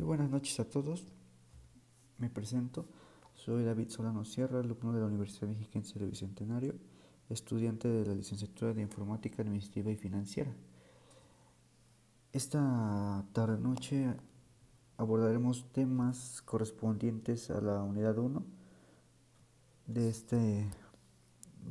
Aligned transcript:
Muy 0.00 0.06
buenas 0.06 0.30
noches 0.30 0.58
a 0.58 0.64
todos. 0.64 1.06
Me 2.16 2.30
presento. 2.30 2.86
Soy 3.34 3.64
David 3.64 3.90
Solano 3.90 4.24
Sierra, 4.24 4.60
alumno 4.60 4.94
de 4.94 5.00
la 5.00 5.06
Universidad 5.06 5.48
Mexiquense 5.48 5.98
del 5.98 6.08
Bicentenario, 6.08 6.74
estudiante 7.28 7.86
de 7.86 8.06
la 8.06 8.14
licenciatura 8.14 8.72
de 8.72 8.80
Informática 8.80 9.42
Administrativa 9.42 9.90
y 9.90 9.96
Financiera. 9.96 10.56
Esta 12.32 13.26
tarde-noche 13.34 14.14
abordaremos 14.96 15.70
temas 15.70 16.40
correspondientes 16.46 17.50
a 17.50 17.60
la 17.60 17.82
unidad 17.82 18.16
1 18.16 18.42
de, 19.86 20.08
este, 20.08 20.66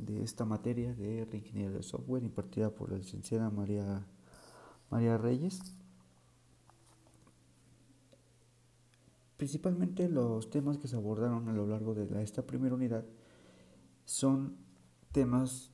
de 0.06 0.22
esta 0.22 0.44
materia 0.44 0.94
de 0.94 1.26
Ingeniería 1.32 1.72
de 1.72 1.82
Software 1.82 2.22
impartida 2.22 2.70
por 2.70 2.92
la 2.92 2.98
licenciada 2.98 3.50
María, 3.50 4.06
María 4.88 5.18
Reyes. 5.18 5.79
Principalmente 9.40 10.06
los 10.06 10.50
temas 10.50 10.76
que 10.76 10.86
se 10.86 10.96
abordaron 10.96 11.48
a 11.48 11.54
lo 11.54 11.66
largo 11.66 11.94
de 11.94 12.22
esta 12.22 12.42
primera 12.46 12.74
unidad 12.74 13.06
son 14.04 14.58
temas 15.12 15.70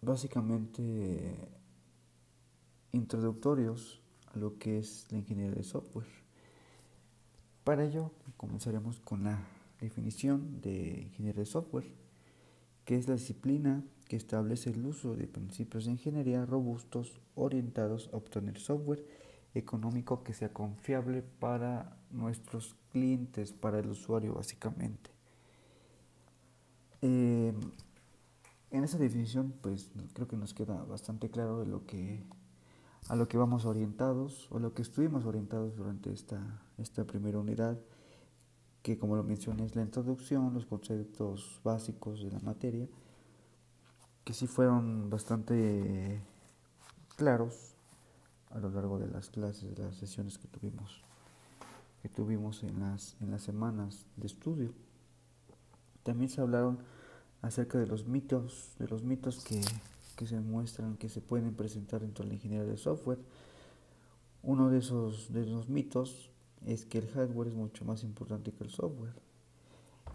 básicamente 0.00 1.34
introductorios 2.92 4.00
a 4.32 4.38
lo 4.38 4.56
que 4.58 4.78
es 4.78 5.08
la 5.10 5.18
ingeniería 5.18 5.56
de 5.56 5.64
software. 5.64 6.06
Para 7.64 7.84
ello 7.84 8.12
comenzaremos 8.36 9.00
con 9.00 9.24
la 9.24 9.44
definición 9.80 10.60
de 10.60 11.08
ingeniería 11.08 11.40
de 11.40 11.46
software, 11.46 11.92
que 12.84 12.94
es 12.94 13.08
la 13.08 13.14
disciplina 13.14 13.82
que 14.06 14.14
establece 14.14 14.70
el 14.70 14.86
uso 14.86 15.16
de 15.16 15.26
principios 15.26 15.86
de 15.86 15.90
ingeniería 15.90 16.46
robustos 16.46 17.20
orientados 17.34 18.10
a 18.12 18.16
obtener 18.16 18.60
software 18.60 19.04
económico 19.58 20.22
que 20.22 20.34
sea 20.34 20.52
confiable 20.52 21.22
para 21.22 21.96
nuestros 22.10 22.76
clientes, 22.92 23.52
para 23.52 23.78
el 23.78 23.88
usuario 23.88 24.34
básicamente. 24.34 25.10
Eh, 27.02 27.54
en 28.70 28.84
esa 28.84 28.98
definición, 28.98 29.54
pues 29.60 29.90
creo 30.12 30.28
que 30.28 30.36
nos 30.36 30.52
queda 30.52 30.82
bastante 30.84 31.30
claro 31.30 31.60
de 31.60 31.66
lo 31.66 31.86
que 31.86 32.24
a 33.08 33.14
lo 33.14 33.28
que 33.28 33.38
vamos 33.38 33.64
orientados 33.66 34.48
o 34.50 34.58
lo 34.58 34.74
que 34.74 34.82
estuvimos 34.82 35.26
orientados 35.26 35.76
durante 35.76 36.12
esta, 36.12 36.40
esta 36.76 37.04
primera 37.04 37.38
unidad, 37.38 37.78
que 38.82 38.98
como 38.98 39.14
lo 39.14 39.22
mencioné 39.22 39.64
es 39.64 39.76
la 39.76 39.82
introducción, 39.82 40.52
los 40.52 40.66
conceptos 40.66 41.60
básicos 41.62 42.24
de 42.24 42.32
la 42.32 42.40
materia, 42.40 42.88
que 44.24 44.34
sí 44.34 44.48
fueron 44.48 45.08
bastante 45.08 46.20
claros 47.16 47.75
a 48.50 48.58
lo 48.58 48.70
largo 48.70 48.98
de 48.98 49.08
las 49.08 49.30
clases, 49.30 49.74
de 49.74 49.82
las 49.82 49.96
sesiones 49.96 50.38
que 50.38 50.48
tuvimos, 50.48 51.02
que 52.02 52.08
tuvimos 52.08 52.62
en 52.62 52.80
las, 52.80 53.16
en 53.20 53.30
las 53.30 53.42
semanas 53.42 54.06
de 54.16 54.26
estudio. 54.26 54.72
También 56.02 56.30
se 56.30 56.40
hablaron 56.40 56.78
acerca 57.42 57.78
de 57.78 57.86
los 57.86 58.06
mitos, 58.06 58.72
de 58.78 58.88
los 58.88 59.02
mitos 59.02 59.44
que, 59.44 59.60
que 60.16 60.26
se 60.26 60.40
muestran, 60.40 60.96
que 60.96 61.08
se 61.08 61.20
pueden 61.20 61.54
presentar 61.54 62.00
dentro 62.00 62.24
de 62.24 62.30
la 62.30 62.34
ingeniería 62.34 62.66
de 62.66 62.76
software. 62.76 63.18
Uno 64.42 64.70
de 64.70 64.78
esos, 64.78 65.32
de 65.32 65.42
esos 65.42 65.68
mitos 65.68 66.30
es 66.64 66.84
que 66.84 66.98
el 66.98 67.08
hardware 67.08 67.48
es 67.48 67.54
mucho 67.54 67.84
más 67.84 68.02
importante 68.04 68.52
que 68.52 68.64
el 68.64 68.70
software. 68.70 69.14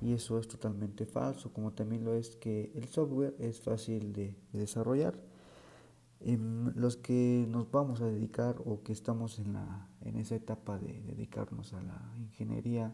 Y 0.02 0.14
eso 0.14 0.40
es 0.40 0.48
totalmente 0.48 1.06
falso, 1.06 1.54
como 1.54 1.74
también 1.74 2.04
lo 2.04 2.16
es 2.16 2.36
que 2.36 2.72
el 2.74 2.88
software 2.88 3.36
es 3.40 3.62
fácil 3.62 4.14
de 4.14 4.34
desarrollar 4.52 5.31
los 6.24 6.98
que 6.98 7.46
nos 7.50 7.72
vamos 7.72 8.02
a 8.02 8.06
dedicar 8.06 8.56
o 8.66 8.84
que 8.84 8.94
estamos 8.94 9.40
en, 9.40 9.54
la, 9.54 9.88
en 10.02 10.18
esa 10.18 10.36
etapa 10.36 10.78
de 10.78 11.02
dedicarnos 11.02 11.74
a 11.74 11.82
la 11.82 12.14
ingeniería 12.20 12.94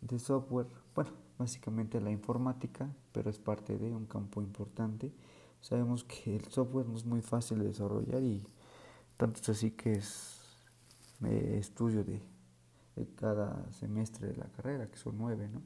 de 0.00 0.18
software, 0.18 0.68
bueno, 0.94 1.10
básicamente 1.38 2.00
la 2.00 2.10
informática, 2.10 2.94
pero 3.12 3.30
es 3.30 3.38
parte 3.38 3.78
de 3.78 3.92
un 3.92 4.06
campo 4.06 4.42
importante. 4.42 5.12
Sabemos 5.60 6.04
que 6.04 6.36
el 6.36 6.44
software 6.46 6.86
no 6.86 6.96
es 6.96 7.04
muy 7.04 7.20
fácil 7.20 7.60
de 7.60 7.66
desarrollar 7.66 8.22
y 8.22 8.46
tanto 9.16 9.40
es 9.40 9.48
así 9.48 9.72
que 9.72 9.92
es 9.92 10.38
estudio 11.30 12.04
de, 12.04 12.20
de, 12.96 13.06
cada 13.14 13.70
semestre 13.72 14.26
de 14.28 14.36
la 14.36 14.46
carrera, 14.46 14.90
que 14.90 14.96
son 14.96 15.16
nueve, 15.18 15.48
¿no? 15.48 15.62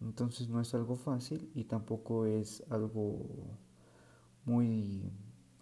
Entonces 0.00 0.48
no 0.48 0.60
es 0.60 0.74
algo 0.74 0.96
fácil 0.96 1.50
y 1.54 1.64
tampoco 1.64 2.26
es 2.26 2.64
algo 2.70 3.18
muy 4.44 5.12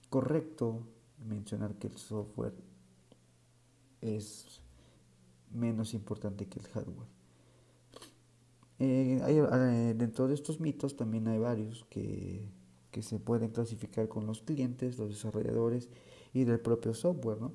correcto 0.09 0.87
mencionar 1.27 1.75
que 1.75 1.89
el 1.89 1.97
software 1.97 2.55
es 4.01 4.61
menos 5.53 5.95
importante 5.95 6.47
que 6.47 6.61
el 6.61 6.67
hardware. 6.67 7.09
Eh, 8.79 9.21
eh, 9.27 9.95
dentro 9.97 10.29
de 10.29 10.35
estos 10.35 10.61
mitos 10.61 10.97
también 10.97 11.29
hay 11.29 11.39
varios 11.39 11.87
que, 11.89 12.47
que, 12.91 13.01
se 13.03 13.19
pueden 13.19 13.51
clasificar 13.51 14.07
con 14.09 14.27
los 14.27 14.43
clientes, 14.43 14.99
los 14.99 15.09
desarrolladores 15.09 15.89
y 16.35 16.45
del 16.45 16.61
propio 16.61 16.93
software. 16.93 17.41
¿no? 17.41 17.53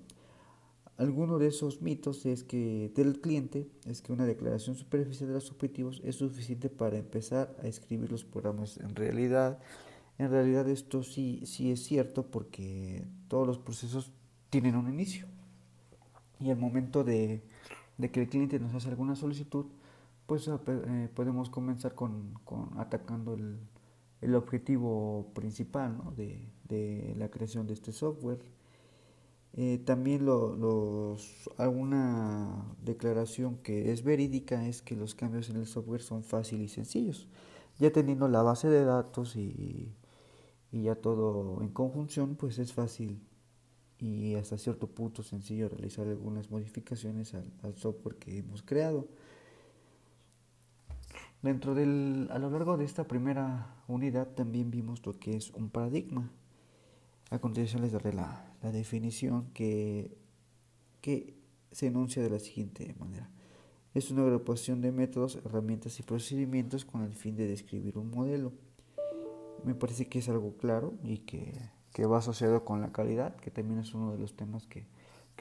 Alguno 0.97 1.39
de 1.39 1.47
esos 1.47 1.81
mitos 1.81 2.25
es 2.25 2.43
que 2.43 2.91
del 2.95 3.21
cliente 3.21 3.67
es 3.85 4.01
que 4.01 4.13
una 4.13 4.25
declaración 4.25 4.75
superficial 4.75 5.29
de 5.29 5.35
los 5.35 5.51
objetivos 5.51 6.01
es 6.03 6.17
suficiente 6.17 6.69
para 6.69 6.97
empezar 6.97 7.55
a 7.63 7.67
escribir 7.67 8.11
los 8.11 8.23
programas. 8.23 8.77
En 8.77 8.95
realidad, 8.95 9.59
en 10.17 10.29
realidad 10.29 10.69
esto 10.69 11.03
sí, 11.03 11.41
sí 11.45 11.71
es 11.71 11.83
cierto 11.83 12.27
porque 12.27 13.05
todos 13.27 13.47
los 13.47 13.57
procesos 13.57 14.11
tienen 14.49 14.75
un 14.75 14.89
inicio. 14.89 15.25
Y 16.39 16.49
al 16.49 16.57
momento 16.57 17.03
de, 17.03 17.41
que 18.11 18.21
el 18.21 18.29
cliente 18.29 18.59
nos 18.59 18.73
hace 18.73 18.89
alguna 18.89 19.15
solicitud, 19.15 19.65
pues 20.25 20.47
eh, 20.47 21.09
podemos 21.15 21.49
comenzar 21.49 21.95
con, 21.95 22.33
atacando 22.77 23.33
el, 23.33 24.35
objetivo 24.35 25.31
principal 25.33 25.97
de, 26.15 27.15
la 27.17 27.29
creación 27.29 27.67
de 27.67 27.73
este 27.73 27.91
software. 27.91 28.43
Eh, 29.53 29.81
también 29.85 30.25
los, 30.25 31.49
alguna 31.57 32.65
declaración 32.83 33.57
que 33.57 33.91
es 33.91 34.03
verídica 34.03 34.67
es 34.67 34.81
que 34.81 34.95
los 34.95 35.13
cambios 35.13 35.49
en 35.49 35.57
el 35.57 35.67
software 35.67 36.01
son 36.01 36.23
fáciles 36.23 36.71
y 36.71 36.75
sencillos. 36.75 37.27
Ya 37.79 37.91
teniendo 37.91 38.27
la 38.27 38.41
base 38.41 38.69
de 38.69 38.83
datos 38.83 39.35
y, 39.35 39.93
y 40.71 40.83
ya 40.83 40.95
todo 40.95 41.61
en 41.61 41.69
conjunción, 41.69 42.35
pues 42.35 42.57
es 42.59 42.73
fácil 42.73 43.19
y 44.01 44.33
hasta 44.35 44.57
cierto 44.57 44.87
punto 44.87 45.21
sencillo 45.21 45.69
realizar 45.69 46.07
algunas 46.07 46.49
modificaciones 46.49 47.35
al, 47.35 47.75
software 47.75 48.15
que 48.15 48.39
hemos 48.39 48.63
creado. 48.63 49.07
Dentro 51.43 51.75
del, 51.75 52.27
a 52.31 52.39
lo 52.39 52.49
largo 52.49 52.77
de 52.77 52.85
esta 52.85 53.07
primera 53.07 53.75
unidad 53.87 54.27
también 54.29 54.71
vimos 54.71 55.05
lo 55.05 55.19
que 55.19 55.35
es 55.35 55.51
un 55.51 55.69
paradigma. 55.69 56.31
A 57.29 57.39
continuación 57.39 57.83
les 57.83 57.91
daré 57.91 58.13
la, 58.13 58.51
la 58.63 58.71
definición 58.71 59.51
que, 59.53 60.17
que 61.01 61.35
se 61.71 61.87
enuncia 61.87 62.23
de 62.23 62.29
la 62.29 62.39
siguiente 62.39 62.95
manera. 62.99 63.29
Es 63.93 64.09
una 64.09 64.23
agrupación 64.23 64.81
de 64.81 64.91
métodos, 64.91 65.35
herramientas 65.35 65.99
y 65.99 66.03
procedimientos 66.03 66.85
con 66.85 67.03
el 67.03 67.13
fin 67.13 67.35
de 67.35 67.47
describir 67.47 67.97
un 67.97 68.09
modelo 68.09 68.53
me 69.63 69.75
parece 69.75 70.07
que 70.07 70.19
es 70.19 70.29
algo 70.29 70.57
claro 70.57 70.93
y 71.03 71.19
que, 71.19 71.53
va 72.05 72.17
asociado 72.17 72.65
con 72.65 72.81
la 72.81 72.91
calidad, 72.91 73.35
que 73.35 73.51
también 73.51 73.79
es 73.79 73.93
uno 73.93 74.11
de 74.11 74.17
los 74.17 74.35
temas 74.35 74.67
que, 74.67 74.87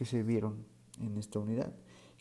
se 0.04 0.22
vieron 0.22 0.64
en 0.98 1.18
esta 1.18 1.38
unidad, 1.38 1.74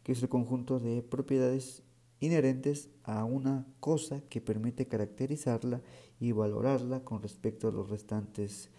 que 0.04 0.12
es 0.12 0.22
el 0.22 0.28
conjunto 0.28 0.80
de 0.80 1.02
propiedades 1.02 1.82
inherentes 2.20 2.90
a 3.04 3.24
una 3.24 3.66
cosa 3.80 4.20
que 4.30 4.42
permite 4.42 4.90
caracterizarla 4.90 5.82
y 6.20 6.34
valorarla 6.34 7.06
con 7.06 7.22
respecto 7.22 7.70
a 7.70 7.72
los 7.72 7.90
restantes 7.90 8.70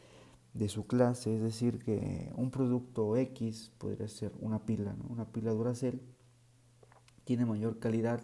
de 0.52 0.68
su 0.68 0.86
clase, 0.86 1.34
es 1.34 1.40
decir, 1.40 1.78
que 1.78 2.30
un 2.36 2.50
producto 2.50 3.16
X 3.16 3.72
podría 3.78 4.08
ser 4.08 4.32
una 4.40 4.66
pila, 4.66 4.94
una 5.08 5.24
pila 5.32 5.52
Duracell, 5.52 6.02
tiene 7.24 7.46
mayor 7.46 7.78
calidad 7.78 8.20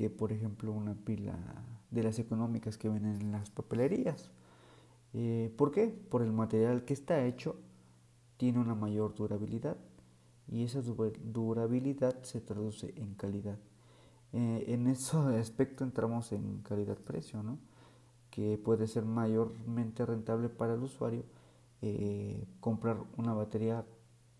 que 0.00 0.08
por 0.08 0.32
ejemplo 0.32 0.72
una 0.72 0.94
pila 0.94 1.36
de 1.90 2.02
las 2.02 2.18
económicas 2.18 2.78
que 2.78 2.88
venden 2.88 3.20
en 3.20 3.32
las 3.32 3.50
papelerías. 3.50 4.30
Eh, 5.12 5.52
¿Por 5.58 5.72
qué? 5.72 5.88
Por 5.88 6.22
el 6.22 6.32
material 6.32 6.86
que 6.86 6.94
está 6.94 7.22
hecho 7.26 7.56
tiene 8.38 8.60
una 8.60 8.74
mayor 8.74 9.14
durabilidad 9.14 9.76
y 10.48 10.64
esa 10.64 10.80
durabilidad 10.80 12.22
se 12.22 12.40
traduce 12.40 12.94
en 12.96 13.12
calidad. 13.12 13.58
Eh, 14.32 14.64
en 14.68 14.86
ese 14.86 15.18
aspecto 15.38 15.84
entramos 15.84 16.32
en 16.32 16.62
calidad-precio, 16.62 17.42
¿no? 17.42 17.58
que 18.30 18.56
puede 18.56 18.86
ser 18.86 19.04
mayormente 19.04 20.06
rentable 20.06 20.48
para 20.48 20.72
el 20.72 20.82
usuario 20.82 21.24
eh, 21.82 22.46
comprar 22.60 22.96
una 23.18 23.34
batería 23.34 23.84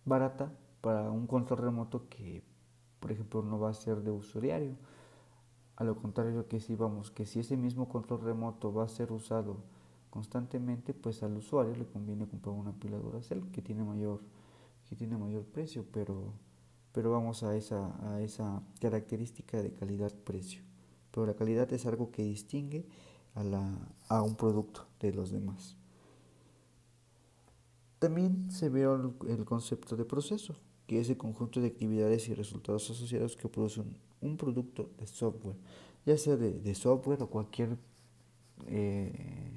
barata 0.06 0.54
para 0.80 1.10
un 1.10 1.26
control 1.26 1.58
remoto 1.58 2.08
que, 2.08 2.42
por 2.98 3.12
ejemplo, 3.12 3.42
no 3.42 3.60
va 3.60 3.68
a 3.68 3.74
ser 3.74 4.00
de 4.00 4.10
uso 4.10 4.40
diario 4.40 4.74
a 5.80 5.84
lo 5.84 5.96
contrario 5.96 6.46
que 6.46 6.60
si 6.60 6.76
vamos, 6.76 7.10
que 7.10 7.24
si 7.24 7.40
ese 7.40 7.56
mismo 7.56 7.88
control 7.88 8.20
remoto 8.20 8.72
va 8.72 8.84
a 8.84 8.88
ser 8.88 9.10
usado 9.12 9.56
constantemente, 10.10 10.92
pues 10.92 11.22
al 11.22 11.36
usuario 11.36 11.74
le 11.74 11.86
conviene 11.86 12.28
comprar 12.28 12.54
una 12.54 12.72
pila 12.72 12.98
Duracell 12.98 13.50
que 13.50 13.62
tiene 13.62 13.82
mayor, 13.82 14.20
que 14.88 14.94
tiene 14.94 15.16
mayor 15.16 15.44
precio, 15.44 15.84
pero 15.90 16.34
pero 16.92 17.10
vamos 17.10 17.42
a 17.42 17.56
esa, 17.56 17.94
a 18.12 18.20
esa 18.20 18.62
característica 18.80 19.62
de 19.62 19.72
calidad-precio. 19.72 20.62
Pero 21.10 21.26
la 21.26 21.34
calidad 21.34 21.72
es 21.72 21.86
algo 21.86 22.10
que 22.10 22.22
distingue 22.22 22.86
a, 23.34 23.44
la, 23.44 23.78
a 24.08 24.22
un 24.22 24.34
producto 24.34 24.86
de 25.00 25.12
los 25.12 25.30
demás. 25.30 25.76
También 27.98 28.50
se 28.50 28.68
ve 28.68 28.82
el 29.28 29.44
concepto 29.44 29.96
de 29.96 30.04
proceso, 30.04 30.56
que 30.90 30.98
es 30.98 31.08
el 31.08 31.16
conjunto 31.16 31.60
de 31.60 31.68
actividades 31.68 32.28
y 32.28 32.34
resultados 32.34 32.90
asociados 32.90 33.36
que 33.36 33.48
producen 33.48 33.96
un 34.20 34.36
producto 34.36 34.90
de 34.98 35.06
software, 35.06 35.54
ya 36.04 36.18
sea 36.18 36.34
de, 36.34 36.74
software 36.74 37.22
o 37.22 37.28
cualquier 37.28 37.78
eh, 38.66 39.52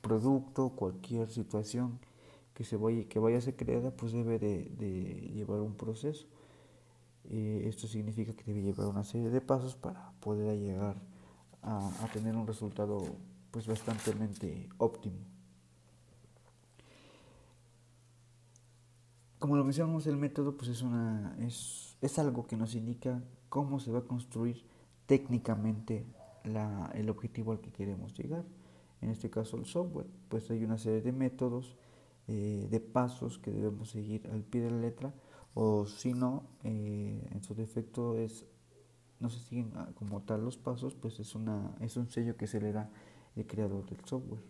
producto, 0.00 0.68
cualquier 0.68 1.28
situación 1.28 1.98
que, 2.54 2.62
se 2.62 2.76
vaya, 2.76 3.02
que 3.08 3.18
vaya 3.18 3.38
a 3.38 3.40
ser 3.40 3.56
creada, 3.56 3.90
pues 3.90 4.12
debe 4.12 4.38
de, 4.38 5.32
llevar 5.34 5.58
un 5.58 5.74
proceso. 5.74 6.28
Eh, 7.28 7.64
esto 7.66 7.88
significa 7.88 8.32
que 8.32 8.44
debe 8.44 8.62
llevar 8.62 8.86
una 8.86 9.02
serie 9.02 9.28
de 9.28 9.40
pasos 9.40 9.74
para 9.74 10.12
poder 10.20 10.56
llegar 10.56 11.02
a, 11.62 12.04
a 12.04 12.12
tener 12.12 12.36
un 12.36 12.46
resultado 12.46 13.16
pues 13.50 13.66
bastante 13.66 14.68
óptimo. 14.78 15.16
Como 19.40 19.56
lo 19.56 19.64
mencionamos, 19.64 20.06
el 20.06 20.16
método 20.16 20.56
pues 20.56 20.70
es, 20.70 20.82
una, 20.82 21.34
es, 21.40 21.96
es 22.00 22.18
algo 22.18 22.46
que 22.46 22.56
nos 22.56 22.74
indica 22.74 23.22
cómo 23.48 23.80
se 23.80 23.90
va 23.90 24.00
a 24.00 24.04
construir 24.04 24.64
técnicamente 25.06 26.04
la, 26.44 26.90
el 26.94 27.08
objetivo 27.08 27.50
al 27.50 27.60
que 27.60 27.72
queremos 27.72 28.14
llegar. 28.14 28.44
En 29.00 29.08
este 29.08 29.30
caso 29.30 29.56
el 29.56 29.64
software, 29.64 30.06
pues 30.28 30.50
hay 30.50 30.62
una 30.62 30.76
serie 30.76 31.00
de 31.00 31.12
métodos, 31.12 31.78
eh, 32.28 32.68
de 32.70 32.80
pasos 32.80 33.38
que 33.38 33.50
debemos 33.50 33.90
seguir 33.90 34.28
al 34.30 34.42
pie 34.42 34.60
de 34.60 34.70
la 34.70 34.78
letra, 34.78 35.14
o 35.54 35.86
si 35.86 36.12
no, 36.12 36.44
eh, 36.62 37.26
en 37.32 37.42
su 37.42 37.54
defecto 37.54 38.16
es 38.18 38.44
no 39.20 39.30
se 39.30 39.38
siguen 39.40 39.72
ah, 39.76 39.88
como 39.94 40.20
tal 40.22 40.44
los 40.44 40.58
pasos, 40.58 40.94
pues 40.94 41.18
es, 41.18 41.34
una, 41.34 41.74
es 41.80 41.96
un 41.96 42.10
sello 42.10 42.36
que 42.36 42.46
se 42.46 42.60
le 42.60 42.72
da 42.72 42.90
el 43.36 43.46
creador 43.46 43.88
del 43.88 44.04
software. 44.04 44.42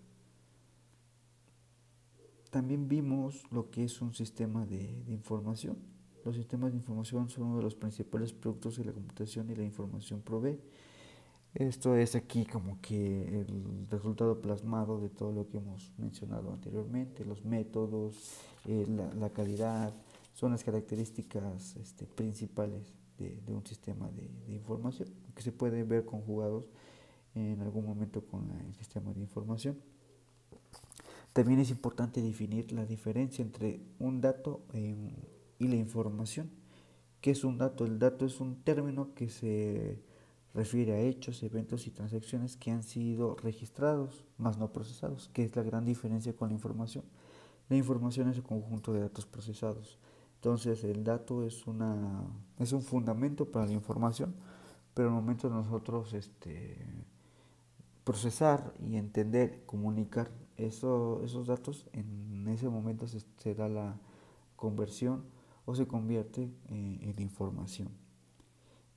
También 2.51 2.89
vimos 2.89 3.45
lo 3.53 3.71
que 3.71 3.85
es 3.85 4.03
un 4.03 4.13
sistema 4.13 4.67
de, 4.67 5.05
información. 5.07 5.79
Los 6.25 6.35
sistemas 6.37 6.73
de 6.73 6.79
información 6.79 7.31
son 7.31 7.45
uno 7.45 7.59
de 7.59 7.63
los 7.63 7.77
principales 7.77 8.33
productos 8.33 8.77
que 8.77 8.85
la 8.85 8.93
computación 8.93 9.49
y 9.51 9.55
la 9.55 9.63
información 9.63 10.21
provee. 10.21 10.61
Esto 11.55 11.97
es 11.97 12.15
aquí 12.15 12.45
como 12.45 12.81
que 12.81 13.41
el 13.41 13.87
resultado 13.89 14.41
plasmado 14.41 15.01
de 15.01 15.09
todo 15.09 15.33
lo 15.33 15.49
que 15.49 15.59
hemos 15.59 15.93
mencionado 15.97 16.53
anteriormente, 16.53 17.25
los 17.25 17.45
métodos, 17.45 18.37
eh, 18.67 18.87
la, 19.19 19.31
calidad, 19.31 19.93
son 20.35 20.53
las 20.53 20.63
características 20.63 21.77
este, 21.77 22.07
principales 22.07 22.93
de, 23.19 23.53
un 23.53 23.65
sistema 23.67 24.11
de, 24.11 24.29
de, 24.47 24.55
información, 24.55 25.09
que 25.35 25.43
se 25.43 25.53
pueden 25.53 25.89
ver 25.89 26.05
conjugados 26.05 26.71
en 27.35 27.61
algún 27.61 27.85
momento 27.85 28.25
con 28.25 28.51
el 28.51 28.75
sistema 28.75 29.13
de 29.13 29.21
información. 29.21 29.79
También 31.33 31.61
es 31.61 31.71
importante 31.71 32.23
definir 32.23 32.73
la 32.73 32.85
diferencia 32.85 33.43
entre 33.43 33.81
un 33.99 34.21
dato 34.21 34.63
y 34.73 35.69
la 35.69 35.77
información. 35.77 36.51
¿Qué 37.21 37.31
es 37.31 37.45
un 37.45 37.59
dato? 37.59 37.85
El 37.85 37.99
dato 37.99 38.27
es 38.27 38.41
un 38.41 38.63
término 38.63 39.15
que 39.15 39.29
se 39.29 40.03
refiere 40.55 40.93
a 40.93 41.01
hechos, 41.01 41.43
eventos 41.43 41.87
y 41.87 41.91
transacciones 41.91 42.57
que 42.57 42.71
han 42.71 42.83
sido 42.83 43.37
registrados, 43.37 44.25
más 44.39 44.59
no 44.59 44.73
procesados, 44.73 45.29
que 45.33 45.45
es 45.45 45.55
la 45.55 45.63
gran 45.63 45.85
diferencia 45.85 46.35
con 46.35 46.49
la 46.49 46.55
información. 46.55 47.05
La 47.69 47.77
información 47.77 48.29
es 48.29 48.37
el 48.37 48.43
conjunto 48.43 48.93
de 48.93 49.01
datos 49.01 49.27
procesados. 49.27 49.99
Entonces 50.37 50.83
el 50.85 51.05
dato 51.05 51.45
es, 51.45 51.67
una, 51.67 52.25
es 52.59 52.73
un 52.73 52.83
fundamento 52.83 53.53
para 53.53 53.67
la 53.67 53.73
información, 53.73 54.35
pero 54.95 55.09
el 55.09 55.15
momento 55.15 55.49
de 55.49 55.55
nosotros 55.55 56.15
este, 56.15 56.85
procesar 58.11 58.75
y 58.85 58.97
entender, 58.97 59.63
comunicar 59.67 60.33
eso, 60.57 61.23
esos 61.25 61.47
datos, 61.47 61.87
en 61.93 62.45
ese 62.49 62.69
momento 62.69 63.07
se, 63.07 63.55
da 63.55 63.69
la 63.69 64.01
conversión 64.57 65.23
o 65.65 65.77
se 65.77 65.87
convierte 65.87 66.43
eh, 66.43 66.99
en 67.03 67.23
información. 67.23 67.89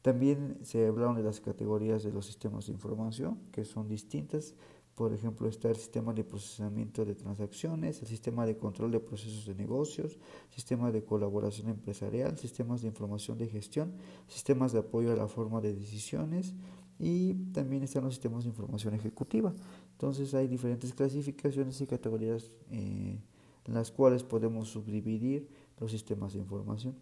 También 0.01 0.57
se 0.63 0.87
hablaron 0.87 1.15
de 1.15 1.21
las 1.21 1.39
categorías 1.41 2.01
de 2.01 2.11
los 2.11 2.25
sistemas 2.25 2.65
de 2.65 2.71
información, 2.71 3.37
que 3.51 3.63
son 3.65 3.87
distintas. 3.87 4.55
Por 4.95 5.13
ejemplo, 5.13 5.47
está 5.47 5.69
el 5.69 5.75
sistema 5.75 6.11
de 6.11 6.23
procesamiento 6.23 7.05
de 7.05 7.13
transacciones, 7.13 8.01
el 8.01 8.07
sistema 8.07 8.47
de 8.47 8.57
control 8.57 8.89
de 8.89 8.99
procesos 8.99 9.45
de 9.45 9.53
negocios, 9.53 10.17
sistema 10.49 10.91
de 10.91 11.03
colaboración 11.03 11.69
empresarial, 11.69 12.35
sistemas 12.39 12.81
de 12.81 12.87
información 12.87 13.37
de 13.37 13.47
gestión, 13.47 13.93
sistemas 14.27 14.71
de 14.71 14.79
apoyo 14.79 15.11
a 15.11 15.15
la 15.15 15.27
forma 15.27 15.61
de 15.61 15.75
decisiones, 15.75 16.55
y 17.03 17.33
también 17.51 17.83
están 17.83 18.05
los 18.05 18.13
sistemas 18.13 18.45
de 18.45 18.49
información 18.51 18.93
ejecutiva. 18.93 19.53
Entonces 19.91 20.33
hay 20.33 20.47
diferentes 20.47 20.93
clasificaciones 20.93 21.81
y 21.81 21.85
categorías 21.85 22.49
eh, 22.71 23.19
en 23.65 23.73
las 23.73 23.91
cuales 23.91 24.23
podemos 24.23 24.69
subdividir 24.69 25.49
los 25.81 25.91
sistemas 25.91 26.31
de 26.31 26.39
información. 26.39 26.95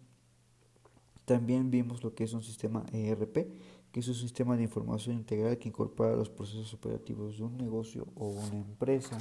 También 1.24 1.70
vimos 1.70 2.02
lo 2.02 2.16
que 2.16 2.24
es 2.24 2.32
un 2.32 2.42
sistema 2.42 2.84
ERP, 2.92 3.46
que 3.92 4.00
es 4.00 4.08
un 4.08 4.16
sistema 4.16 4.56
de 4.56 4.64
información 4.64 5.14
integral 5.14 5.56
que 5.58 5.68
incorpora 5.68 6.16
los 6.16 6.28
procesos 6.28 6.74
operativos 6.74 7.38
de 7.38 7.44
un 7.44 7.56
negocio 7.56 8.08
o 8.16 8.26
una 8.26 8.56
empresa. 8.56 9.18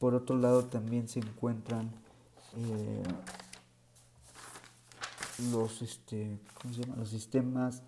Por 0.00 0.14
otro 0.14 0.36
lado, 0.36 0.64
también 0.64 1.06
se 1.06 1.20
encuentran 1.20 1.92
eh, 2.56 3.02
los, 5.52 5.80
este, 5.80 6.40
¿cómo 6.60 6.74
se 6.74 6.80
llama? 6.80 6.96
los 6.96 7.10
sistemas 7.10 7.84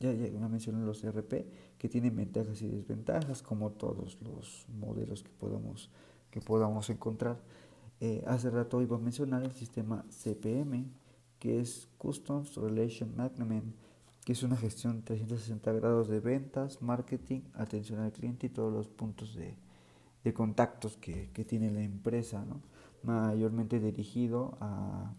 ya, 0.00 0.12
ya 0.12 0.48
mencioné 0.48 0.84
los 0.84 1.04
RP 1.04 1.46
que 1.78 1.88
tienen 1.88 2.16
ventajas 2.16 2.62
y 2.62 2.68
desventajas 2.68 3.42
como 3.42 3.70
todos 3.72 4.18
los 4.22 4.66
modelos 4.68 5.22
que 5.22 5.30
podamos, 5.30 5.90
que 6.30 6.40
podamos 6.40 6.90
encontrar. 6.90 7.40
Eh, 8.00 8.22
hace 8.26 8.50
rato 8.50 8.80
iba 8.80 8.96
a 8.96 9.00
mencionar 9.00 9.42
el 9.42 9.52
sistema 9.52 10.04
CPM 10.10 10.86
que 11.38 11.60
es 11.60 11.88
Customs 11.98 12.56
Relation 12.56 13.14
Management 13.16 13.74
que 14.24 14.32
es 14.32 14.42
una 14.42 14.56
gestión 14.58 15.02
360 15.02 15.72
grados 15.72 16.08
de 16.08 16.20
ventas, 16.20 16.82
marketing, 16.82 17.40
atención 17.54 18.00
al 18.00 18.12
cliente 18.12 18.48
y 18.48 18.50
todos 18.50 18.70
los 18.70 18.86
puntos 18.86 19.34
de, 19.34 19.54
de 20.22 20.34
contactos 20.34 20.98
que, 20.98 21.30
que, 21.32 21.46
tiene 21.46 21.70
la 21.70 21.80
empresa, 21.80 22.44
¿no? 22.44 22.60
mayormente 23.02 23.80
dirigido 23.80 24.58
a, 24.60 25.14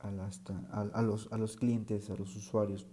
a, 0.00 1.02
los, 1.02 1.32
a 1.32 1.38
los 1.38 1.56
clientes, 1.56 2.10
a 2.10 2.14
los 2.14 2.36
usuarios. 2.36 2.86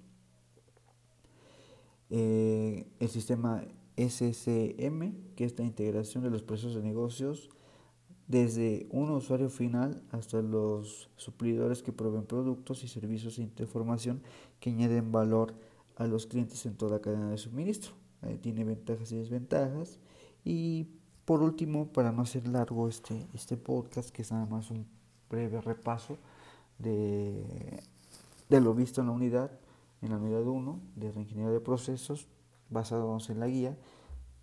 Eh, 2.11 2.85
el 2.99 3.09
sistema 3.09 3.63
SCM, 3.95 5.13
que 5.35 5.45
es 5.45 5.57
la 5.57 5.65
integración 5.65 6.23
de 6.23 6.29
los 6.29 6.43
procesos 6.43 6.75
de 6.75 6.83
negocios 6.83 7.49
desde 8.27 8.87
un 8.91 9.09
usuario 9.11 9.49
final 9.49 10.03
hasta 10.11 10.41
los 10.41 11.09
suplidores 11.15 11.83
que 11.83 11.91
proveen 11.91 12.25
productos 12.25 12.83
y 12.83 12.87
servicios 12.87 13.37
de 13.37 13.43
información 13.43 14.21
que 14.59 14.69
añaden 14.69 15.11
valor 15.11 15.53
a 15.95 16.07
los 16.07 16.27
clientes 16.27 16.65
en 16.65 16.75
toda 16.75 16.97
la 16.97 17.01
cadena 17.01 17.29
de 17.29 17.37
suministro. 17.37 17.91
tiene 18.41 18.63
ventajas 18.63 19.11
y 19.11 19.17
desventajas. 19.17 19.99
Y 20.43 20.87
por 21.25 21.41
último, 21.41 21.91
para 21.91 22.11
no 22.11 22.23
hacer 22.23 22.47
largo 22.47 22.87
este, 22.87 23.27
este 23.33 23.57
podcast, 23.57 24.09
que 24.09 24.21
es 24.21 24.31
nada 24.31 24.45
más 24.45 24.69
un 24.71 24.85
breve 25.29 25.61
repaso 25.61 26.17
de, 26.77 27.81
de 28.49 28.61
lo 28.61 28.73
visto 28.73 29.01
en 29.01 29.07
la 29.07 29.13
unidad, 29.13 29.51
en 30.01 30.09
la 30.09 30.17
unidad 30.17 30.45
1 30.45 30.81
de 30.95 31.11
reingeniería 31.11 31.51
de 31.51 31.59
procesos, 31.59 32.27
basados 32.69 33.29
en 33.29 33.39
la 33.39 33.47
guía, 33.47 33.77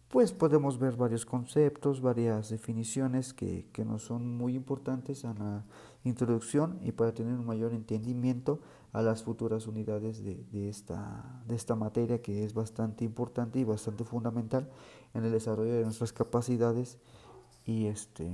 pues 0.08 0.32
podemos 0.32 0.78
ver 0.78 0.96
varios 0.96 1.26
conceptos, 1.26 2.00
varias 2.00 2.48
definiciones 2.48 3.34
que, 3.34 3.68
que 3.72 3.84
nos 3.84 4.04
son 4.04 4.36
muy 4.36 4.54
importantes 4.54 5.24
en 5.24 5.38
la 5.38 5.64
introducción 6.02 6.78
y 6.82 6.92
para 6.92 7.12
tener 7.12 7.34
un 7.34 7.44
mayor 7.44 7.74
entendimiento 7.74 8.60
a 8.92 9.02
las 9.02 9.22
futuras 9.22 9.66
unidades 9.66 10.24
de, 10.24 10.46
de, 10.50 10.70
esta, 10.70 11.42
de 11.46 11.54
esta 11.54 11.74
materia 11.74 12.22
que 12.22 12.44
es 12.44 12.54
bastante 12.54 13.04
importante 13.04 13.58
y 13.58 13.64
bastante 13.64 14.04
fundamental 14.04 14.70
en 15.12 15.24
el 15.24 15.32
desarrollo 15.32 15.74
de 15.74 15.84
nuestras 15.84 16.14
capacidades 16.14 16.98
y, 17.66 17.86
este, 17.86 18.32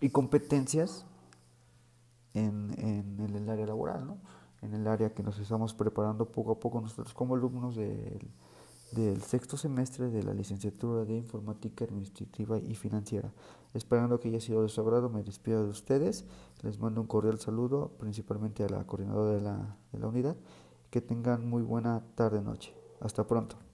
y 0.00 0.10
competencias 0.10 1.06
en, 2.34 2.74
en 2.78 3.36
el 3.36 3.48
área 3.48 3.66
laboral. 3.66 4.06
¿no? 4.06 4.18
En 4.62 4.74
el 4.74 4.86
área 4.86 5.14
que 5.14 5.22
nos 5.22 5.38
estamos 5.38 5.74
preparando 5.74 6.26
poco 6.26 6.52
a 6.52 6.60
poco 6.60 6.80
nosotros 6.80 7.14
como 7.14 7.34
alumnos 7.34 7.76
del, 7.76 8.30
del 8.92 9.22
sexto 9.22 9.56
semestre 9.56 10.10
de 10.10 10.22
la 10.22 10.34
licenciatura 10.34 11.04
de 11.04 11.16
informática 11.16 11.84
administrativa 11.84 12.58
y 12.58 12.74
financiera. 12.74 13.32
Esperando 13.74 14.18
que 14.18 14.28
haya 14.28 14.40
sido 14.40 14.62
de 14.62 14.68
su 14.68 14.80
agrado, 14.80 15.10
me 15.10 15.22
despido 15.22 15.64
de 15.64 15.70
ustedes. 15.70 16.24
Les 16.62 16.78
mando 16.78 17.00
un 17.00 17.06
cordial 17.06 17.38
saludo, 17.38 17.92
principalmente 17.98 18.64
a 18.64 18.68
la 18.68 18.86
coordinadora 18.86 19.34
de 19.34 19.40
la, 19.40 19.76
de 19.92 19.98
la 19.98 20.06
unidad. 20.08 20.36
Que 20.90 21.00
tengan 21.00 21.48
muy 21.48 21.62
buena 21.62 22.02
tarde-noche. 22.14 22.74
Hasta 23.00 23.26
pronto. 23.26 23.67